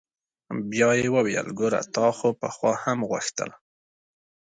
[0.69, 3.49] بيا يې وويل ګوره تا خو پخوا هم غوښتل.